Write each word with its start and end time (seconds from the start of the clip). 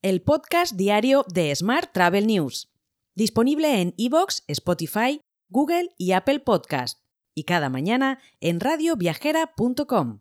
el 0.00 0.22
podcast 0.22 0.76
diario 0.76 1.24
de 1.28 1.52
Smart 1.56 1.92
Travel 1.92 2.28
News, 2.28 2.70
disponible 3.16 3.80
en 3.80 3.94
iVoox, 3.96 4.42
Spotify, 4.46 5.20
Google 5.48 5.88
y 5.98 6.12
Apple 6.12 6.38
Podcast, 6.38 7.00
y 7.34 7.42
cada 7.44 7.68
mañana 7.68 8.20
en 8.40 8.60
radioviajera.com. 8.60 10.20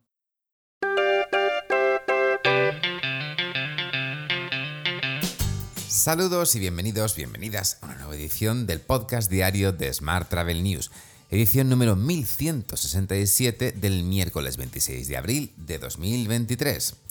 Saludos 5.87 6.55
y 6.55 6.59
bienvenidos, 6.59 7.15
bienvenidas 7.15 7.77
a 7.81 7.85
una 7.85 7.97
nueva 7.97 8.15
edición 8.15 8.65
del 8.65 8.79
podcast 8.79 9.29
diario 9.29 9.73
de 9.73 9.93
Smart 9.93 10.27
Travel 10.27 10.63
News, 10.63 10.89
edición 11.29 11.69
número 11.69 11.95
1167 11.95 13.73
del 13.73 14.03
miércoles 14.03 14.57
26 14.57 15.07
de 15.07 15.17
abril 15.17 15.53
de 15.55 15.77
2023. 15.77 17.06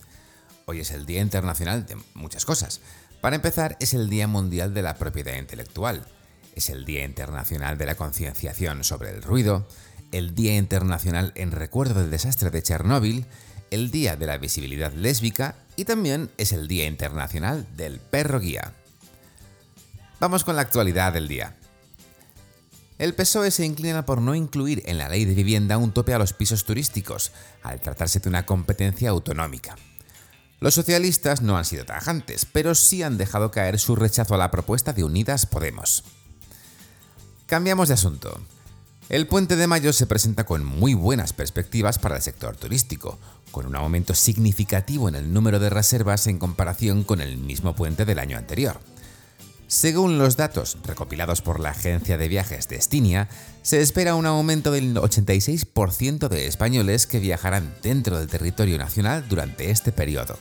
Hoy 0.69 0.81
es 0.81 0.91
el 0.91 1.07
Día 1.07 1.21
Internacional 1.21 1.87
de 1.87 1.97
muchas 2.15 2.45
cosas. 2.45 2.81
Para 3.21 3.37
empezar, 3.37 3.77
es 3.79 3.95
el 3.95 4.11
Día 4.11 4.27
Mundial 4.27 4.75
de 4.75 4.83
la 4.83 4.97
Propiedad 4.97 5.37
Intelectual. 5.37 6.05
Es 6.57 6.71
el 6.71 6.85
Día 6.85 7.05
Internacional 7.05 7.79
de 7.79 7.87
la 7.87 7.95
Concienciación 7.95 8.83
sobre 8.83 9.11
el 9.11 9.23
Ruido, 9.23 9.69
el 10.11 10.35
Día 10.35 10.57
Internacional 10.57 11.31
en 11.37 11.53
recuerdo 11.53 12.01
del 12.01 12.11
desastre 12.11 12.51
de 12.51 12.65
Chernóbil, 12.65 13.27
el 13.71 13.93
Día 13.93 14.17
de 14.17 14.27
la 14.27 14.39
Visibilidad 14.39 14.93
Lésbica 14.93 15.55
y 15.77 15.85
también 15.85 16.33
es 16.37 16.51
el 16.51 16.67
Día 16.67 16.89
Internacional 16.89 17.65
del 17.77 18.01
Perro 18.01 18.41
Guía. 18.41 18.73
Vamos 20.19 20.43
con 20.43 20.57
la 20.57 20.63
actualidad 20.63 21.13
del 21.13 21.29
día. 21.29 21.55
El 22.99 23.15
PSOE 23.15 23.53
se 23.53 23.65
inclina 23.65 24.05
por 24.05 24.21
no 24.21 24.35
incluir 24.35 24.83
en 24.87 24.99
la 24.99 25.09
ley 25.09 25.27
de 25.27 25.35
vivienda 25.35 25.79
un 25.79 25.93
tope 25.93 26.13
a 26.13 26.19
los 26.19 26.33
pisos 26.33 26.65
turísticos, 26.65 27.31
al 27.63 27.81
tratarse 27.81 28.19
de 28.19 28.29
una 28.29 28.47
competencia 28.47 29.11
autonómica. 29.11 29.77
Los 30.59 30.75
socialistas 30.75 31.43
no 31.43 31.59
han 31.59 31.65
sido 31.65 31.85
tajantes, 31.85 32.47
pero 32.47 32.75
sí 32.75 33.03
han 33.03 33.19
dejado 33.19 33.51
caer 33.51 33.79
su 33.79 33.95
rechazo 33.95 34.35
a 34.35 34.39
la 34.39 34.51
propuesta 34.51 34.93
de 34.93 35.05
Unidas 35.05 35.45
Podemos. 35.45 36.03
Cambiamos 37.47 37.89
de 37.89 37.95
asunto. 37.95 38.41
El 39.09 39.27
puente 39.27 39.55
de 39.55 39.67
mayo 39.67 39.93
se 39.93 40.07
presenta 40.07 40.45
con 40.45 40.65
muy 40.65 40.95
buenas 40.95 41.33
perspectivas 41.33 41.99
para 41.99 42.17
el 42.17 42.23
sector 42.23 42.57
turístico, 42.57 43.19
con 43.53 43.67
un 43.67 43.77
aumento 43.77 44.15
significativo 44.15 45.09
en 45.09 45.15
el 45.15 45.33
número 45.33 45.59
de 45.61 45.71
reservas 45.71 46.27
en 46.27 46.39
comparación 46.39 47.05
con 47.05 47.21
el 47.21 47.37
mismo 47.37 47.77
puente 47.77 48.05
del 48.05 48.19
año 48.19 48.37
anterior. 48.37 48.81
Según 49.69 50.19
los 50.19 50.37
datos 50.37 50.79
recopilados 50.85 51.43
por 51.43 51.59
la 51.59 51.71
agencia 51.71 52.17
de 52.17 52.29
viajes 52.29 52.69
Destinia, 52.69 53.29
se 53.63 53.81
espera 53.81 54.15
un 54.15 54.25
aumento 54.25 54.71
del 54.71 54.95
86% 54.95 56.29
de 56.29 56.47
españoles 56.47 57.09
que 57.09 57.19
viajarán 57.19 57.75
dentro 57.83 58.19
del 58.19 58.29
territorio 58.29 58.79
nacional 58.79 59.29
durante 59.29 59.71
este 59.71 59.91
periodo. 59.91 60.39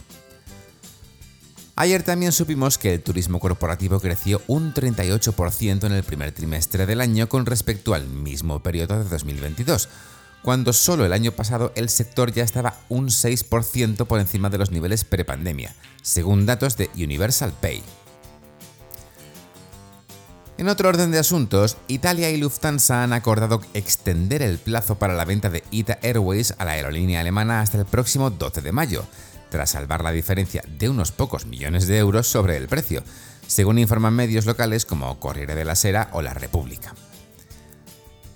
Ayer 1.75 2.03
también 2.03 2.31
supimos 2.31 2.77
que 2.77 2.93
el 2.93 3.01
turismo 3.01 3.39
corporativo 3.39 3.99
creció 3.99 4.41
un 4.47 4.73
38% 4.73 5.85
en 5.85 5.91
el 5.91 6.03
primer 6.03 6.31
trimestre 6.31 6.85
del 6.85 7.01
año 7.01 7.27
con 7.27 7.47
respecto 7.47 7.95
al 7.95 8.07
mismo 8.07 8.61
periodo 8.61 9.03
de 9.03 9.09
2022, 9.09 9.89
cuando 10.43 10.71
solo 10.71 11.03
el 11.03 11.13
año 11.13 11.31
pasado 11.31 11.73
el 11.75 11.89
sector 11.89 12.31
ya 12.31 12.43
estaba 12.43 12.79
un 12.89 13.07
6% 13.07 14.05
por 14.05 14.19
encima 14.19 14.51
de 14.51 14.59
los 14.59 14.69
niveles 14.69 15.03
prepandemia, 15.03 15.75
según 16.03 16.45
datos 16.45 16.77
de 16.77 16.91
Universal 16.95 17.53
Pay. 17.59 17.81
En 20.57 20.69
otro 20.69 20.87
orden 20.87 21.11
de 21.11 21.19
asuntos, 21.19 21.75
Italia 21.89 22.29
y 22.29 22.37
Lufthansa 22.37 23.03
han 23.03 23.11
acordado 23.11 23.61
extender 23.73 24.41
el 24.41 24.57
plazo 24.57 24.97
para 24.97 25.13
la 25.13 25.25
venta 25.25 25.49
de 25.49 25.65
ITA 25.69 25.99
Airways 26.01 26.53
a 26.57 26.63
la 26.63 26.71
aerolínea 26.71 27.19
alemana 27.19 27.59
hasta 27.59 27.77
el 27.77 27.85
próximo 27.85 28.29
12 28.29 28.61
de 28.61 28.71
mayo, 28.71 29.03
tras 29.49 29.71
salvar 29.71 30.01
la 30.01 30.11
diferencia 30.11 30.63
de 30.79 30.87
unos 30.87 31.11
pocos 31.11 31.45
millones 31.45 31.87
de 31.87 31.97
euros 31.97 32.27
sobre 32.27 32.55
el 32.55 32.69
precio, 32.69 33.03
según 33.47 33.79
informan 33.79 34.13
medios 34.13 34.45
locales 34.45 34.85
como 34.85 35.19
Corriere 35.19 35.55
de 35.55 35.65
la 35.65 35.75
Sera 35.75 36.07
o 36.13 36.21
La 36.21 36.33
República. 36.33 36.95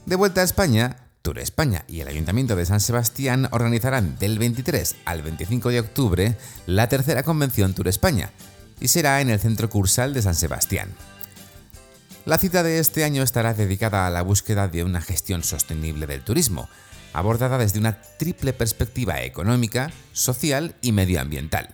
De 0.06 0.18
vuelta 0.18 0.42
a 0.42 0.44
España, 0.44 0.98
Tour 1.22 1.40
España 1.40 1.86
y 1.88 2.02
el 2.02 2.10
Ayuntamiento 2.10 2.58
de 2.58 2.66
San 2.66 2.82
Sebastián 2.82 3.48
organizarán 3.52 4.18
del 4.20 4.40
23 4.40 4.98
al 5.06 5.22
25 5.22 5.70
de 5.70 5.80
octubre 5.80 6.38
la 6.66 6.90
tercera 6.90 7.24
convención 7.24 7.74
Tour 7.74 7.88
España, 7.88 8.32
y 8.82 8.90
será 8.90 9.22
en 9.22 9.30
el 9.30 9.40
Centro 9.40 9.70
Cursal 9.70 10.14
de 10.14 10.22
San 10.22 10.36
Sebastián. 10.36 10.90
La 12.30 12.38
cita 12.38 12.62
de 12.62 12.78
este 12.78 13.04
año 13.04 13.24
estará 13.24 13.56
dedicada 13.56 14.06
a 14.06 14.12
la 14.12 14.22
búsqueda 14.22 14.68
de 14.68 14.84
una 14.84 15.02
gestión 15.02 15.44
sostenible 15.44 16.06
del 16.06 16.22
turismo, 16.22 16.70
abordada 17.12 17.58
desde 17.58 17.80
una 17.80 18.04
triple 18.20 18.54
perspectiva 18.54 19.24
económica, 19.24 19.92
social 20.14 20.76
y 20.84 20.92
medioambiental. 20.92 21.74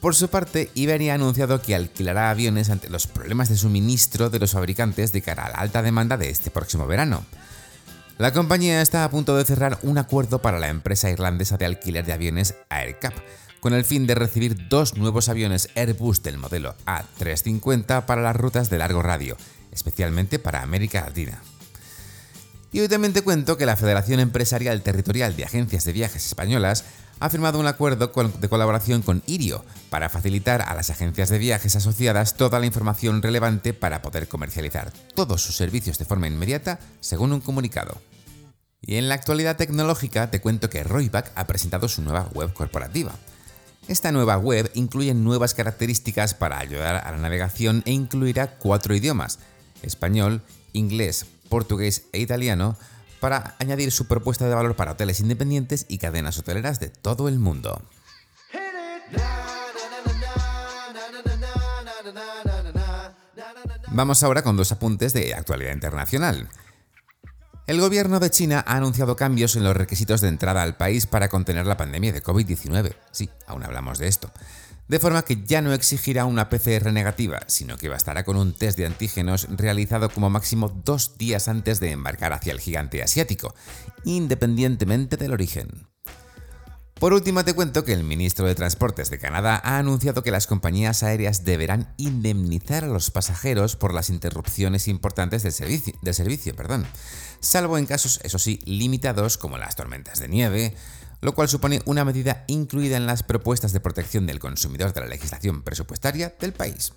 Por 0.00 0.14
su 0.14 0.28
parte, 0.28 0.70
Iberia 0.72 1.12
ha 1.12 1.16
anunciado 1.16 1.60
que 1.60 1.74
alquilará 1.74 2.30
aviones 2.30 2.70
ante 2.70 2.88
los 2.88 3.06
problemas 3.06 3.50
de 3.50 3.58
suministro 3.58 4.30
de 4.30 4.38
los 4.38 4.52
fabricantes 4.52 5.12
de 5.12 5.20
cara 5.20 5.44
a 5.44 5.50
la 5.50 5.56
alta 5.56 5.82
demanda 5.82 6.16
de 6.16 6.30
este 6.30 6.50
próximo 6.50 6.86
verano. 6.86 7.26
La 8.16 8.32
compañía 8.32 8.80
está 8.80 9.04
a 9.04 9.10
punto 9.10 9.36
de 9.36 9.44
cerrar 9.44 9.78
un 9.82 9.98
acuerdo 9.98 10.40
para 10.40 10.58
la 10.58 10.68
empresa 10.68 11.10
irlandesa 11.10 11.58
de 11.58 11.66
alquiler 11.66 12.06
de 12.06 12.14
aviones 12.14 12.54
AirCap, 12.70 13.12
con 13.60 13.74
el 13.74 13.84
fin 13.84 14.06
de 14.06 14.14
recibir 14.14 14.68
dos 14.68 14.96
nuevos 14.96 15.28
aviones 15.28 15.68
Airbus 15.74 16.22
del 16.22 16.38
modelo 16.38 16.74
A350 16.86 18.06
para 18.06 18.22
las 18.22 18.36
rutas 18.36 18.70
de 18.70 18.78
largo 18.78 19.02
radio, 19.02 19.36
especialmente 19.70 20.38
para 20.38 20.62
América 20.62 21.02
Latina. 21.02 21.42
Y 22.72 22.80
hoy 22.80 22.88
también 22.88 23.12
te 23.12 23.22
cuento 23.22 23.56
que 23.56 23.66
la 23.66 23.76
Federación 23.76 24.20
Empresarial 24.20 24.82
Territorial 24.82 25.36
de 25.36 25.44
Agencias 25.44 25.84
de 25.84 25.92
Viajes 25.92 26.26
Españolas 26.26 26.84
ha 27.18 27.28
firmado 27.28 27.58
un 27.58 27.66
acuerdo 27.66 28.10
de 28.40 28.48
colaboración 28.48 29.02
con 29.02 29.22
Irio 29.26 29.64
para 29.90 30.08
facilitar 30.08 30.62
a 30.62 30.74
las 30.74 30.88
agencias 30.88 31.28
de 31.28 31.38
viajes 31.38 31.76
asociadas 31.76 32.34
toda 32.34 32.58
la 32.58 32.66
información 32.66 33.22
relevante 33.22 33.74
para 33.74 34.00
poder 34.02 34.26
comercializar 34.26 34.90
todos 35.14 35.42
sus 35.42 35.56
servicios 35.56 35.98
de 35.98 36.06
forma 36.06 36.28
inmediata, 36.28 36.78
según 37.00 37.32
un 37.32 37.40
comunicado. 37.40 38.00
Y 38.80 38.96
en 38.96 39.08
la 39.08 39.16
actualidad 39.16 39.56
tecnológica 39.56 40.30
te 40.30 40.40
cuento 40.40 40.70
que 40.70 40.82
Royback 40.82 41.32
ha 41.34 41.46
presentado 41.46 41.88
su 41.88 42.00
nueva 42.02 42.28
web 42.32 42.54
corporativa. 42.54 43.12
Esta 43.90 44.12
nueva 44.12 44.38
web 44.38 44.70
incluye 44.74 45.12
nuevas 45.14 45.52
características 45.52 46.32
para 46.34 46.60
ayudar 46.60 47.04
a 47.04 47.10
la 47.10 47.16
navegación 47.16 47.82
e 47.86 47.90
incluirá 47.90 48.56
cuatro 48.56 48.94
idiomas, 48.94 49.40
español, 49.82 50.42
inglés, 50.72 51.26
portugués 51.48 52.04
e 52.12 52.20
italiano, 52.20 52.76
para 53.18 53.56
añadir 53.58 53.90
su 53.90 54.06
propuesta 54.06 54.46
de 54.46 54.54
valor 54.54 54.76
para 54.76 54.92
hoteles 54.92 55.18
independientes 55.18 55.86
y 55.88 55.98
cadenas 55.98 56.38
hoteleras 56.38 56.78
de 56.78 56.88
todo 56.88 57.26
el 57.26 57.40
mundo. 57.40 57.82
Vamos 63.88 64.22
ahora 64.22 64.42
con 64.42 64.56
dos 64.56 64.70
apuntes 64.70 65.12
de 65.14 65.34
actualidad 65.34 65.72
internacional. 65.72 66.48
El 67.70 67.80
gobierno 67.80 68.18
de 68.18 68.30
China 68.30 68.64
ha 68.66 68.78
anunciado 68.78 69.14
cambios 69.14 69.54
en 69.54 69.62
los 69.62 69.76
requisitos 69.76 70.20
de 70.20 70.26
entrada 70.26 70.64
al 70.64 70.76
país 70.76 71.06
para 71.06 71.28
contener 71.28 71.66
la 71.66 71.76
pandemia 71.76 72.12
de 72.12 72.20
COVID-19. 72.20 72.96
Sí, 73.12 73.30
aún 73.46 73.62
hablamos 73.62 74.00
de 74.00 74.08
esto. 74.08 74.32
De 74.88 74.98
forma 74.98 75.22
que 75.22 75.44
ya 75.44 75.62
no 75.62 75.72
exigirá 75.72 76.24
una 76.24 76.48
PCR 76.48 76.92
negativa, 76.92 77.38
sino 77.46 77.76
que 77.76 77.88
bastará 77.88 78.24
con 78.24 78.36
un 78.36 78.54
test 78.54 78.76
de 78.76 78.86
antígenos 78.86 79.46
realizado 79.50 80.10
como 80.10 80.30
máximo 80.30 80.68
dos 80.84 81.16
días 81.16 81.46
antes 81.46 81.78
de 81.78 81.92
embarcar 81.92 82.32
hacia 82.32 82.52
el 82.52 82.58
gigante 82.58 83.04
asiático, 83.04 83.54
independientemente 84.02 85.16
del 85.16 85.32
origen. 85.32 85.86
Por 87.00 87.14
último, 87.14 87.42
te 87.46 87.54
cuento 87.54 87.82
que 87.82 87.94
el 87.94 88.04
ministro 88.04 88.46
de 88.46 88.54
Transportes 88.54 89.08
de 89.08 89.18
Canadá 89.18 89.58
ha 89.64 89.78
anunciado 89.78 90.22
que 90.22 90.30
las 90.30 90.46
compañías 90.46 91.02
aéreas 91.02 91.46
deberán 91.46 91.90
indemnizar 91.96 92.84
a 92.84 92.88
los 92.88 93.10
pasajeros 93.10 93.74
por 93.74 93.94
las 93.94 94.10
interrupciones 94.10 94.86
importantes 94.86 95.42
del 95.42 96.14
servicio, 96.14 96.54
perdón, 96.54 96.86
salvo 97.40 97.78
en 97.78 97.86
casos, 97.86 98.20
eso 98.22 98.38
sí, 98.38 98.60
limitados 98.66 99.38
como 99.38 99.56
las 99.56 99.76
tormentas 99.76 100.18
de 100.18 100.28
nieve, 100.28 100.76
lo 101.22 101.34
cual 101.34 101.48
supone 101.48 101.80
una 101.86 102.04
medida 102.04 102.44
incluida 102.48 102.98
en 102.98 103.06
las 103.06 103.22
propuestas 103.22 103.72
de 103.72 103.80
protección 103.80 104.26
del 104.26 104.38
consumidor 104.38 104.92
de 104.92 105.00
la 105.00 105.06
legislación 105.06 105.62
presupuestaria 105.62 106.34
del 106.38 106.52
país. 106.52 106.92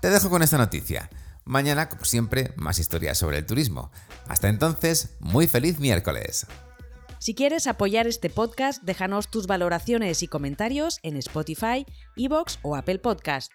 Te 0.00 0.08
dejo 0.08 0.30
con 0.30 0.42
esta 0.42 0.56
noticia. 0.56 1.10
Mañana, 1.44 1.90
como 1.90 2.06
siempre, 2.06 2.54
más 2.56 2.78
historias 2.78 3.18
sobre 3.18 3.36
el 3.36 3.44
turismo. 3.44 3.92
Hasta 4.28 4.48
entonces, 4.48 5.10
muy 5.20 5.46
feliz 5.46 5.78
miércoles. 5.78 6.46
Si 7.22 7.34
quieres 7.36 7.68
apoyar 7.68 8.08
este 8.08 8.30
podcast, 8.30 8.82
déjanos 8.82 9.30
tus 9.30 9.46
valoraciones 9.46 10.24
y 10.24 10.26
comentarios 10.26 10.98
en 11.04 11.16
Spotify, 11.18 11.86
Evox 12.16 12.58
o 12.62 12.74
Apple 12.74 12.98
Podcast. 12.98 13.52